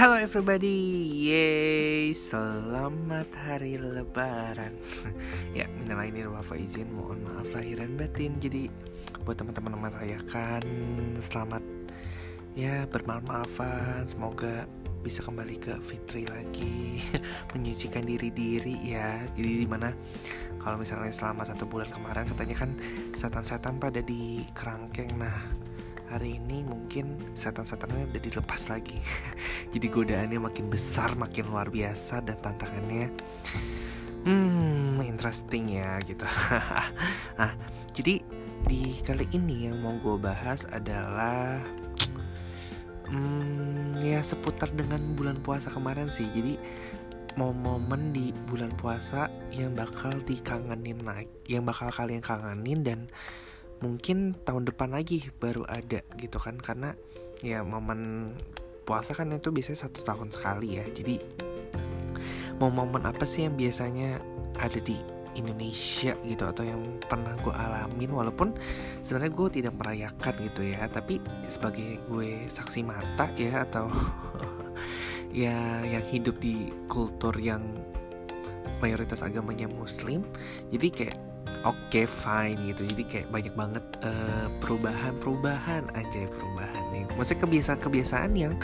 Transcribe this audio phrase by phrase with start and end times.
[0.00, 4.72] Hello everybody, yay, selamat hari lebaran.
[5.52, 8.40] Ya, minal aidin wafa izin, mohon maaf lahir dan batin.
[8.40, 8.72] Jadi,
[9.28, 10.64] buat teman-teman yang merayakan,
[11.20, 11.60] selamat
[12.56, 14.64] Ya, bermaaf-maafan, semoga
[15.04, 17.04] bisa kembali ke fitri lagi.
[17.52, 19.20] Menyucikan diri-diri ya.
[19.36, 19.92] Jadi di mana
[20.64, 22.72] kalau misalnya selama satu bulan kemarin katanya kan
[23.12, 25.12] setan-setan pada di kerangkeng.
[25.20, 25.44] Nah,
[26.10, 28.98] hari ini mungkin setan-setannya udah dilepas lagi.
[29.72, 33.14] Jadi godaannya makin besar makin luar biasa dan tantangannya
[34.24, 36.24] hmm interesting ya gitu.
[37.40, 37.52] Nah
[37.96, 38.20] jadi
[38.68, 41.56] di kali ini yang mau gue bahas adalah
[43.08, 46.28] hmm, ya seputar dengan bulan puasa kemarin sih.
[46.28, 46.60] Jadi
[47.38, 52.98] mau momen di bulan puasa yang bakal dikangenin naik yang bakal kalian kangenin dan
[53.80, 56.92] mungkin tahun depan lagi baru ada gitu kan karena
[57.40, 58.32] ya momen
[58.84, 60.84] puasa kan itu biasanya satu tahun sekali ya.
[60.90, 61.16] Jadi
[62.60, 64.20] mau momen apa sih yang biasanya
[64.60, 65.00] ada di
[65.38, 68.10] Indonesia gitu atau yang pernah gue alamin?
[68.12, 68.52] Walaupun
[69.00, 73.88] sebenarnya gue tidak merayakan gitu ya tapi sebagai gue saksi mata ya atau
[75.30, 77.62] ya yang hidup di kultur yang
[78.82, 80.24] mayoritas agamanya muslim
[80.72, 81.29] jadi kayak
[81.64, 82.86] oke okay, fine gitu.
[82.88, 87.04] Jadi kayak banyak banget uh, perubahan-perubahan aja perubahan nih.
[87.14, 88.54] Maksudnya kebiasaan-kebiasaan yang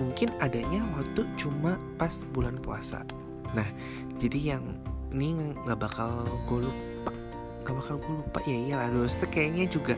[0.00, 3.04] mungkin adanya waktu cuma pas bulan puasa.
[3.52, 3.68] Nah
[4.16, 4.64] jadi yang
[5.12, 7.12] ini nggak bakal gue lupa.
[7.62, 8.38] Nggak bakal gue lupa.
[8.48, 9.94] Ya iyalah terus kayaknya juga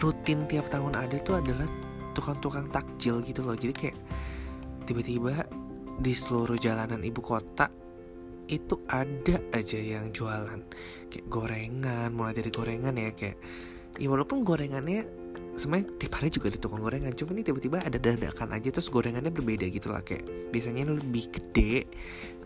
[0.00, 1.68] rutin tiap tahun ada tuh adalah
[2.12, 3.56] tukang-tukang takjil gitu loh.
[3.56, 3.96] Jadi kayak
[4.84, 5.48] tiba-tiba
[6.00, 7.81] di seluruh jalanan ibu kota
[8.48, 10.60] itu ada aja yang jualan.
[11.10, 13.38] Kayak gorengan mulai dari gorengan ya kayak
[14.00, 15.04] ya walaupun gorengannya
[15.52, 19.28] sebenarnya tiap hari juga di tukang gorengan cuma ini tiba-tiba ada dadakan aja terus gorengannya
[19.28, 21.84] berbeda gitu lah kayak biasanya lebih gede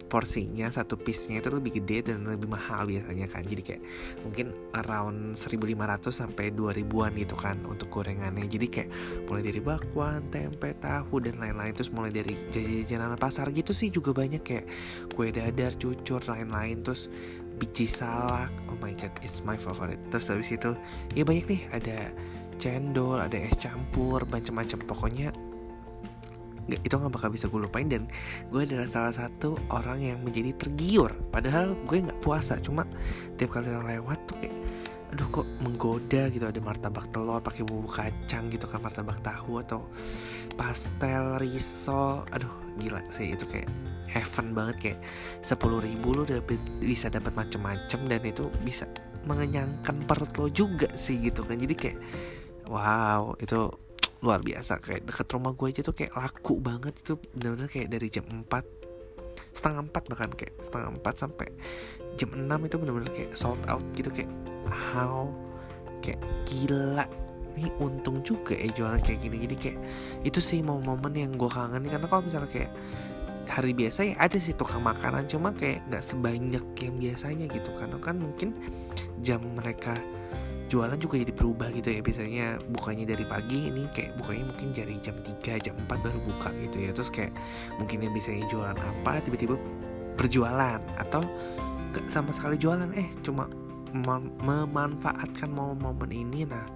[0.07, 3.43] porsinya satu piece-nya itu lebih gede dan lebih mahal biasanya kan.
[3.43, 3.83] Jadi kayak
[4.23, 4.47] mungkin
[4.79, 8.47] around 1500 sampai 2000-an gitu kan untuk gorengannya.
[8.47, 8.91] Jadi kayak
[9.27, 11.75] mulai dari bakwan, tempe, tahu dan lain-lain.
[11.75, 14.67] Terus mulai dari jajanan pasar gitu sih juga banyak kayak
[15.13, 16.87] kue dadar, cucur, lain-lain.
[16.87, 17.11] Terus
[17.57, 19.99] biji salak oh my god it's my favorite.
[20.13, 20.77] Terus habis itu
[21.17, 21.99] ya banyak nih ada
[22.57, 24.79] cendol ada es campur macam-macam.
[24.87, 25.29] Pokoknya
[26.67, 28.11] itu nggak bakal bisa gue lupain dan
[28.51, 31.15] gue adalah salah satu orang yang menjadi tergiur.
[31.31, 32.83] Padahal gue nggak puasa cuma
[33.39, 34.57] tiap kali lewat tuh kayak
[35.07, 39.87] aduh kok menggoda gitu ada martabak telur pakai bumbu kacang gitu kan martabak tahu atau
[40.59, 42.27] pastel risol.
[42.35, 42.51] Aduh
[42.83, 43.71] gila sih itu kayak
[44.11, 44.99] heaven banget kayak
[45.47, 46.43] sepuluh ribu lo udah
[46.83, 48.91] bisa dapat macem-macem dan itu bisa
[49.27, 51.59] mengenyangkan perut lo juga sih gitu kan.
[51.59, 51.99] Jadi kayak
[52.67, 53.86] wow itu
[54.27, 56.99] luar biasa kayak deket rumah gue aja tuh kayak laku banget.
[56.99, 58.51] Itu benar-benar kayak dari jam 4
[59.57, 61.49] setengah empat bahkan kayak setengah empat sampai
[62.21, 64.29] jam 6 itu benar-benar kayak sold out gitu kayak
[64.67, 65.31] how
[66.03, 67.07] kayak gila.
[67.57, 69.79] Ini untung juga ya jualan kayak gini jadi kayak
[70.29, 72.69] itu sih momen-momen yang gue kangen karena kalau misalnya kayak
[73.49, 77.71] hari biasa ya ada sih tukang makanan cuma kayak nggak sebanyak yang biasanya gitu.
[77.79, 78.53] Karena kan mungkin
[79.25, 79.97] jam mereka
[80.67, 82.01] jualan juga jadi berubah gitu ya.
[82.03, 86.51] Biasanya bukanya dari pagi ini kayak bukanya mungkin dari jam 3 jam 4 baru buka
[86.67, 86.91] gitu ya.
[86.93, 87.33] Terus kayak
[87.79, 89.55] mungkin yang biasanya jualan apa tiba-tiba
[90.19, 90.81] berjualan.
[90.99, 91.23] Atau
[91.95, 93.47] gak sama sekali jualan eh cuma
[93.95, 96.45] mem memanfaatkan momen-momen ini.
[96.45, 96.67] Nah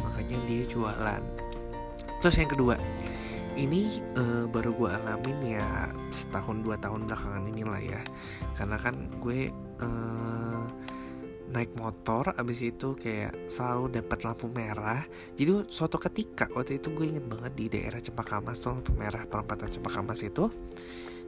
[0.00, 1.22] makanya dia jualan.
[2.22, 2.78] Terus yang kedua
[3.52, 8.00] ini uh, baru gue alamin ya setahun dua tahun belakangan inilah ya.
[8.56, 10.64] Karena kan gue uh,
[11.52, 15.04] naik motor abis itu kayak selalu dapat lampu merah.
[15.36, 19.28] Jadi suatu ketika waktu itu gue inget banget di daerah Cempaka Mas tuh lampu merah
[19.28, 20.48] perempatan Cempaka Mas itu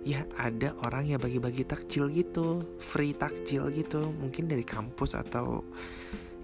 [0.04, 4.08] ya ada orang yang bagi-bagi takjil gitu free takjil gitu.
[4.16, 5.60] Mungkin dari kampus atau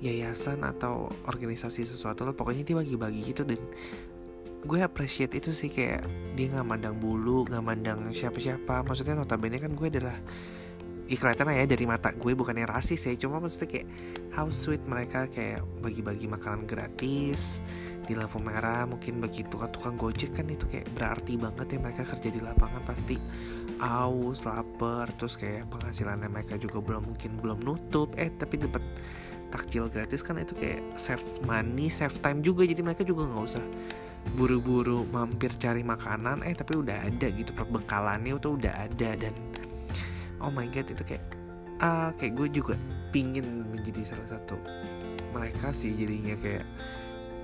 [0.00, 3.48] yayasan atau organisasi sesuatu lah pokoknya dia bagi-bagi gitu.
[3.48, 3.60] Dan
[4.60, 6.04] gue appreciate itu sih kayak
[6.36, 8.84] dia nggak mandang bulu nggak mandang siapa-siapa.
[8.84, 10.16] Maksudnya notabene kan gue adalah
[11.10, 13.86] ya kelihatan ya dari mata gue bukannya rasis ya cuma maksudnya kayak
[14.30, 17.58] how sweet mereka kayak bagi-bagi makanan gratis
[18.06, 22.30] di lampu merah mungkin bagi tukang-tukang gojek kan itu kayak berarti banget ya mereka kerja
[22.30, 23.18] di lapangan pasti
[23.82, 28.12] aus lapar terus kayak penghasilannya mereka juga belum mungkin belum nutup.
[28.18, 28.82] Eh tapi dapat
[29.50, 33.64] takjil gratis kan itu kayak save money save time juga jadi mereka juga nggak usah
[34.36, 36.44] buru-buru mampir cari makanan.
[36.44, 39.34] Eh tapi udah ada gitu perbekalannya itu udah ada dan
[40.40, 41.24] oh my god itu kayak
[41.80, 42.74] ah kayak gue juga
[43.08, 44.60] pingin menjadi salah satu
[45.32, 46.66] mereka sih jadinya kayak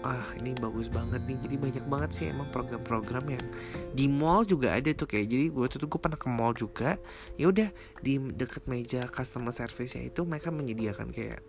[0.07, 1.39] ah ini bagus banget nih.
[1.43, 3.45] Jadi banyak banget sih emang program-program yang
[3.91, 5.27] di mall juga ada tuh kayak.
[5.27, 6.95] Jadi gue tuh gue pernah ke mall juga.
[7.35, 11.43] Ya udah di deket meja customer service nya itu mereka menyediakan kayak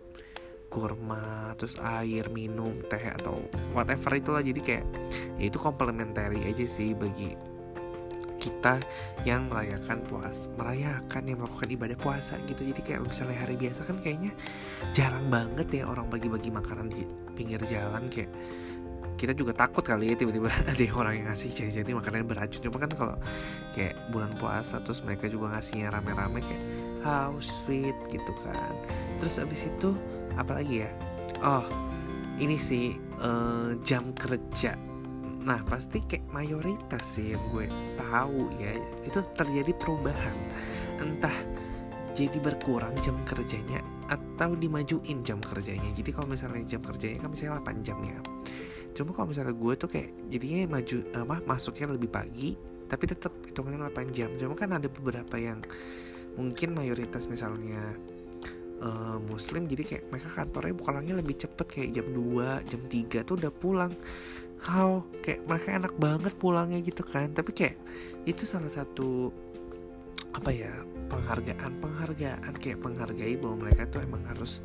[0.68, 4.42] kurma terus air minum teh atau whatever itulah.
[4.42, 4.84] Jadi kayak
[5.38, 7.38] ya itu komplementari aja sih bagi
[8.38, 8.78] kita
[9.26, 12.62] yang merayakan puas merayakan yang melakukan ibadah puasa gitu.
[12.64, 14.32] Jadi kayak misalnya hari biasa kan kayaknya
[14.94, 17.02] jarang banget ya orang bagi-bagi makanan di
[17.34, 18.06] pinggir jalan.
[18.08, 18.30] Kayak
[19.18, 21.50] kita juga takut kali ya tiba-tiba ada orang yang ngasih
[21.82, 22.62] jadi makanan beracun.
[22.62, 23.16] Cuma kan kalau
[23.74, 26.64] kayak bulan puasa terus mereka juga ngasihnya rame-rame kayak
[27.02, 28.72] how sweet gitu kan.
[29.18, 29.90] Terus abis itu
[30.38, 30.90] apalagi ya?
[31.42, 31.66] Oh
[32.38, 34.87] ini sih uh, jam kerja
[35.42, 38.74] Nah pasti kayak mayoritas sih yang gue tahu ya
[39.06, 40.36] itu terjadi perubahan
[40.98, 41.34] entah
[42.18, 43.78] jadi berkurang jam kerjanya
[44.10, 45.94] atau dimajuin jam kerjanya.
[45.94, 48.18] Jadi kalau misalnya jam kerjanya kan misalnya 8 jam ya.
[48.96, 52.58] Cuma kalau misalnya gue tuh kayak jadinya maju apa masuknya lebih pagi
[52.88, 54.34] tapi tetap hitungannya 8 jam.
[54.34, 55.62] Cuma kan ada beberapa yang
[56.34, 57.94] mungkin mayoritas misalnya
[58.82, 63.34] uh, muslim jadi kayak mereka kantornya pulangnya lebih cepet kayak jam 2 jam 3 tuh
[63.38, 63.92] udah pulang
[64.64, 67.30] how kayak mereka enak banget pulangnya gitu kan.
[67.32, 67.76] Tapi kayak
[68.24, 69.30] itu salah satu
[70.34, 70.70] apa ya
[71.08, 74.60] penghargaan penghargaan kayak penghargai bahwa mereka tuh emang harus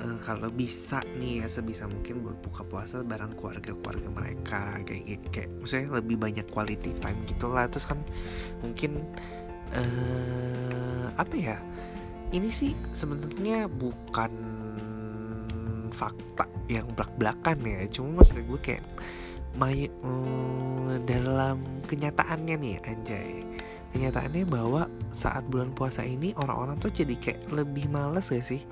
[0.00, 5.26] uh, kalau bisa nih ya sebisa mungkin berbuka puasa bareng keluarga-keluarga mereka kayak gitu.
[5.32, 7.66] Kayak maksudnya lebih banyak quality time gitulah.
[7.68, 8.00] Terus kan
[8.64, 9.04] mungkin
[9.76, 11.56] uh, apa ya
[12.32, 14.32] ini sih sebenarnya bukan
[15.98, 17.78] fakta yang belak-belakan ya.
[17.90, 18.84] Cuma maksud gue kayak
[19.58, 21.58] may, um, dalam
[21.90, 23.42] kenyataannya nih anjay.
[23.90, 28.62] Kenyataannya bahwa saat bulan puasa ini orang-orang tuh jadi kayak lebih males gak sih?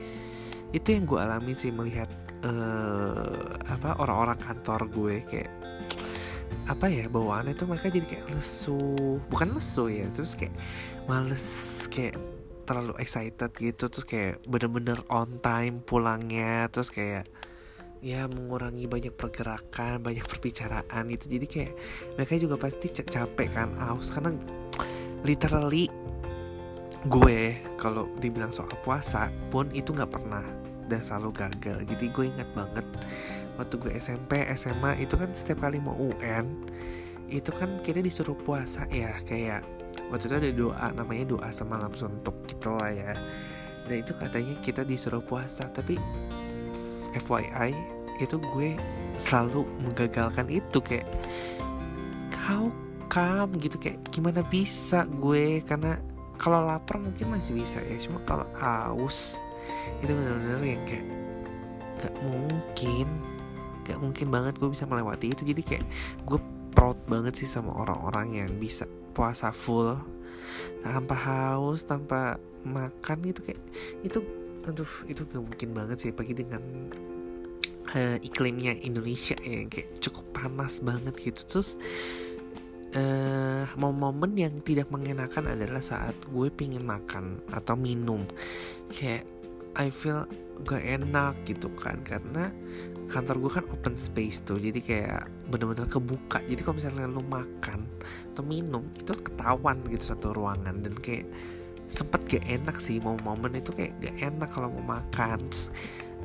[0.70, 2.06] Itu yang gue alami sih melihat
[2.46, 5.50] uh, apa orang-orang kantor gue kayak
[6.66, 9.18] apa ya bawaannya tuh mereka jadi kayak lesu.
[9.32, 10.54] Bukan lesu ya terus kayak
[11.08, 11.46] males
[11.90, 12.35] kayak
[12.66, 17.30] terlalu excited gitu terus kayak bener-bener on time pulangnya terus kayak
[18.04, 21.72] ya mengurangi banyak pergerakan banyak perbicaraan itu jadi kayak
[22.18, 24.34] mereka juga pasti capek kan aus karena
[25.24, 25.88] literally
[27.06, 30.42] gue kalau dibilang soal puasa pun itu nggak pernah
[30.86, 31.78] dan selalu gagal.
[31.86, 32.86] Jadi gue ingat banget
[33.58, 36.46] waktu gue SMP SMA itu kan setiap kali mau UN
[37.26, 39.66] itu kan kita disuruh puasa ya kayak
[40.12, 43.12] waktu itu ada doa namanya doa semalam suntuk gitu lah ya.
[43.86, 45.94] Dan itu katanya kita disuruh puasa tapi
[47.16, 47.72] FYI
[48.18, 48.74] itu gue
[49.20, 51.06] selalu menggagalkan itu kayak
[52.32, 52.72] kau
[53.06, 55.62] kam gitu kayak gimana bisa gue?
[55.64, 55.96] Karena
[56.36, 59.40] kalau lapar mungkin masih bisa ya cuma kalau aus
[60.04, 61.06] itu benar-benar yang kayak
[61.96, 63.08] gak mungkin
[63.88, 65.42] gak mungkin banget gue bisa melewati itu.
[65.46, 65.84] Jadi kayak
[66.26, 66.40] gue
[66.76, 68.84] proud banget sih sama orang-orang yang bisa
[69.16, 69.96] puasa full
[70.84, 73.62] tanpa haus tanpa makan gitu kayak
[74.04, 74.20] itu
[74.68, 76.60] aduh itu gak mungkin banget sih pagi dengan
[77.94, 81.40] uh, iklimnya Indonesia ya kayak cukup panas banget gitu.
[81.46, 81.78] Terus
[82.98, 88.26] uh, momen yang tidak mengenakan adalah saat gue pingin makan atau minum.
[88.90, 89.24] Kayak
[89.76, 90.24] I feel
[90.64, 92.00] gak enak gitu kan.
[92.02, 92.48] Karena
[93.06, 94.56] kantor gue kan open space tuh.
[94.56, 96.40] Jadi kayak bener-bener kebuka.
[96.44, 97.84] Jadi kalau misalnya lo makan
[98.32, 100.80] atau minum itu ketahuan gitu satu ruangan.
[100.80, 101.28] Dan kayak
[101.86, 103.70] sempet gak enak sih mau momen itu.
[103.72, 105.38] Kayak gak enak kalau mau makan.
[105.52, 105.68] Terus,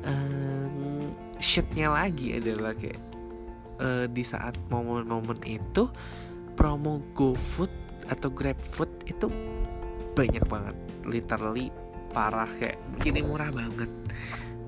[0.08, 3.00] um, shitnya lagi adalah kayak
[3.82, 5.88] uh, di saat momen-momen itu
[6.54, 7.72] promo GoFood
[8.10, 9.26] atau GrabFood itu
[10.12, 10.76] banyak banget.
[11.08, 11.71] Literally
[12.12, 13.88] parah kayak begini murah banget.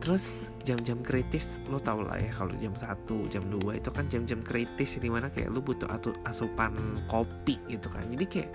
[0.01, 4.41] Terus jam-jam kritis lo tau lah ya kalau jam 1 jam 2 itu kan jam-jam
[4.45, 5.89] kritis di mana kayak lo butuh
[6.29, 8.05] asupan kopi gitu kan.
[8.13, 8.51] Jadi kayak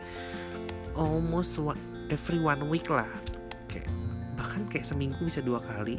[0.94, 1.58] almost
[2.14, 3.10] every one week lah.
[3.66, 3.90] Kayak
[4.38, 5.98] bahkan kayak seminggu bisa dua kali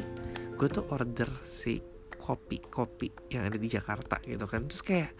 [0.55, 1.81] gue tuh order si
[2.21, 4.69] kopi-kopi yang ada di Jakarta gitu kan.
[4.69, 5.11] Terus kayak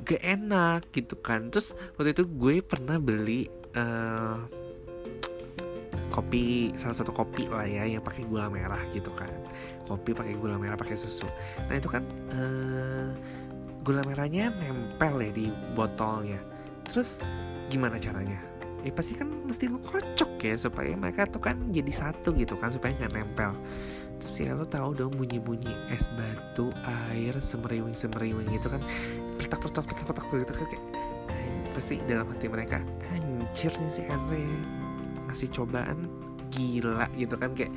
[0.00, 1.52] gak enak gitu kan.
[1.52, 4.65] Terus waktu itu gue pernah beli uh,
[6.16, 9.28] kopi salah satu kopi lah ya yang pakai gula merah gitu kan.
[9.84, 11.28] Kopi pakai gula merah pakai susu.
[11.68, 12.00] Nah itu kan
[12.32, 13.12] uh,
[13.84, 16.40] gula merahnya nempel ya di botolnya.
[16.88, 17.20] Terus
[17.68, 18.40] gimana caranya?
[18.80, 22.72] Ya pasti kan mesti lo kocok ya supaya mereka tuh kan jadi satu gitu kan
[22.72, 23.52] supaya nggak nempel.
[24.16, 26.72] Terus ya lo tahu dong bunyi-bunyi es batu
[27.12, 28.80] air semeriwing semeriwing gitu kan.
[29.36, 30.84] Petak petak petak petak gitu kan kayak
[31.76, 32.80] pasti dalam hati mereka
[33.12, 34.75] anjir nih si Andre
[35.36, 36.08] ngasih cobaan
[36.48, 37.76] gila gitu kan kayak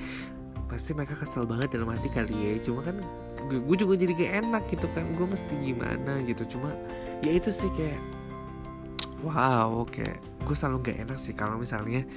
[0.72, 2.56] pasti mereka kesel banget dalam hati kali ya.
[2.64, 3.04] Cuma kan
[3.52, 6.56] gue, juga jadi gak enak gitu kan gue mesti gimana gitu.
[6.56, 6.72] Cuma
[7.20, 8.00] ya itu sih kayak
[9.28, 12.08] wow kayak gue selalu gak enak sih kalau misalnya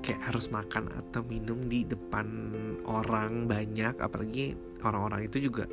[0.00, 2.24] kayak harus makan atau minum di depan
[2.88, 5.68] orang banyak apalagi orang-orang itu juga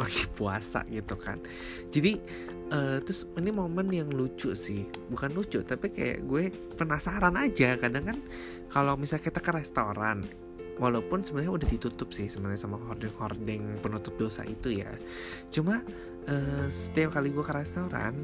[0.00, 1.40] lagi puasa gitu kan.
[1.92, 2.16] Jadi
[2.72, 4.88] uh, terus ini momen yang lucu sih.
[5.12, 7.76] Bukan lucu tapi kayak gue penasaran aja.
[7.76, 8.18] Kadang kan
[8.72, 10.24] kalau misalnya kita ke restoran
[10.80, 14.90] walaupun sebenarnya udah ditutup sih sebenarnya sama hording-hording penutup dosa itu ya.
[15.52, 15.84] Cuma
[16.26, 18.16] uh, setiap kali gue ke restoran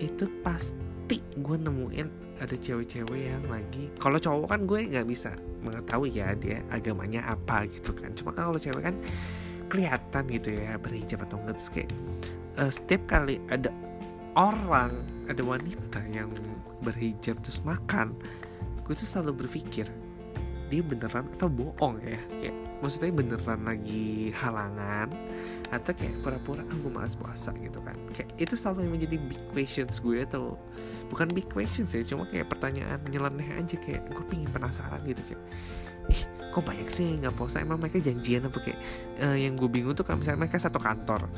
[0.00, 2.08] itu pasti gue nemuin
[2.40, 7.68] ada cewek-cewek yang lagi kalau cowok kan gue nggak bisa mengetahui ya dia agamanya apa
[7.68, 8.10] gitu kan.
[8.16, 8.96] Cuma kan kalau cewek kan
[9.72, 11.90] kelihatan gitu ya berhijab atau enggak terus kayak
[12.60, 13.72] uh, setiap kali ada
[14.36, 14.92] orang
[15.32, 16.28] ada wanita yang
[16.84, 18.12] berhijab terus makan
[18.84, 19.88] gue tuh selalu berpikir
[20.72, 22.16] dia beneran atau bohong ya?
[22.40, 25.12] Kayak maksudnya beneran lagi halangan
[25.68, 27.92] atau kayak pura-pura ah malas puasa gitu kan.
[28.16, 30.56] Kayak itu selalu yang menjadi big questions gue atau
[31.12, 35.42] bukan big questions ya cuma kayak pertanyaan nyeleneh aja kayak gue pingin penasaran gitu kayak
[36.08, 37.64] ih kok banyak sih nggak puasa.
[37.64, 38.80] Emang mereka janjian apa kayak
[39.24, 41.32] uh, yang gue bingung tuh kan misalnya mereka satu kantor.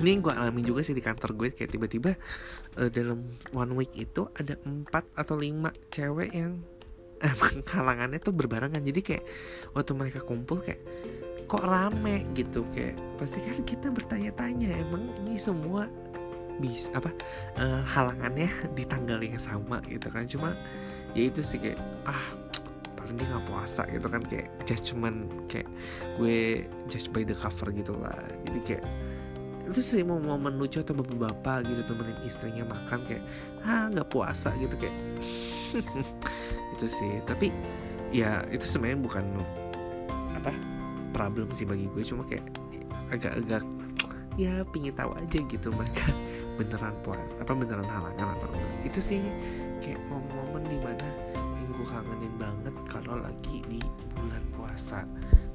[0.00, 2.16] Ini gue alami juga sih di kantor gue kayak tiba-tiba
[2.80, 6.64] uh, dalam one week itu ada empat atau lima cewek yang
[7.30, 8.80] emang kalangannya tuh berbarengan.
[8.80, 9.24] Jadi kayak
[9.76, 10.80] waktu mereka kumpul kayak
[11.44, 12.24] kok rame?
[12.32, 15.84] gitu kayak pasti kan kita bertanya-tanya emang ini semua
[16.56, 17.10] bis apa
[17.58, 18.46] uh, halangannya
[18.78, 20.24] di tanggal yang sama gitu kan.
[20.24, 20.56] Cuma
[21.14, 21.78] ya itu sih kayak
[22.08, 22.43] ah
[23.04, 25.68] paling dia nggak puasa gitu kan kayak judgement kayak
[26.16, 28.16] gue judge by the cover gitu lah.
[28.48, 28.84] Jadi kayak
[29.68, 33.24] itu sih mau momen lucu atau bapak-bapak gitu temenin istrinya makan kayak
[33.68, 34.96] ah nggak puasa gitu kayak.
[36.74, 37.54] Itu sih tapi
[38.10, 39.24] ya itu sebenarnya bukan
[40.38, 40.50] apa
[41.10, 42.46] problem sih bagi gue cuma kayak
[43.10, 43.62] agak-agak
[44.34, 46.10] ya pingin tahu aja gitu mereka
[46.58, 48.90] beneran puas apa beneran halangan atau enggak.
[48.90, 49.22] Itu sih
[49.82, 51.06] kayak momen-momen di mana
[51.74, 53.80] gue kangenin banget kalau lagi di
[54.14, 55.02] bulan puasa.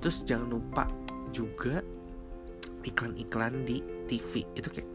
[0.03, 0.83] Terus jangan lupa
[1.31, 1.79] juga
[2.83, 4.89] iklan-iklan di TV itu kayak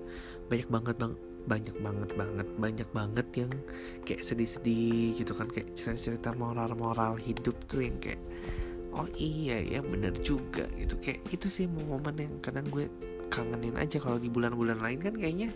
[0.48, 1.14] banyak banget bang
[1.44, 3.52] banyak banget banget banyak banget yang
[4.08, 8.20] kayak sedih-sedih gitu kan kayak cerita-cerita moral-moral hidup tuh yang kayak
[8.96, 10.64] oh iya ya bener juga.
[10.76, 12.88] Gitu kayak itu sih momen yang kadang gue
[13.28, 15.50] kangenin aja kalau di bulan-bulan lain kan kayaknya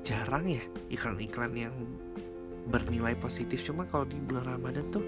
[0.00, 1.74] jarang ya iklan-iklan yang
[2.70, 3.60] bernilai positif.
[3.66, 5.04] Cuma kalau di bulan Ramadan tuh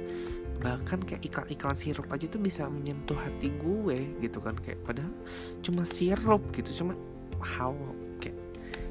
[0.62, 4.59] bahkan kayak iklan-iklan sirup aja tuh bisa menyentuh hati gue gitu kan.
[4.61, 5.14] Kayak padahal
[5.62, 6.99] cuma sirup gitu cuma
[7.38, 7.75] how
[8.19, 8.37] kayak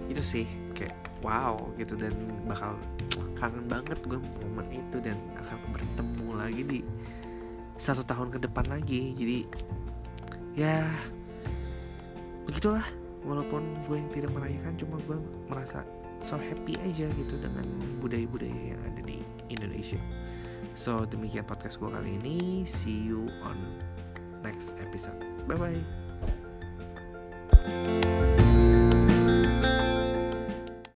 [0.08, 2.00] itu sih kayak wow gitu.
[2.00, 2.16] Dan
[2.48, 2.80] bakal
[3.36, 6.80] kangen banget gue momen itu dan akan bertemu lagi di
[7.76, 9.12] satu tahun ke depan lagi.
[9.14, 9.38] Jadi
[10.56, 10.88] ya
[12.48, 12.84] begitulah.
[13.22, 15.14] Walaupun gue yang tidak merayakan cuma gue
[15.46, 15.86] merasa
[16.22, 17.66] so happy aja gitu dengan
[18.00, 20.00] budaya-budaya yang ada di Indonesia.
[20.78, 22.64] So demikian podcast gue kali ini.
[22.64, 23.58] See you on
[24.46, 25.18] next episode.
[25.50, 25.58] Bye
[27.62, 28.21] bye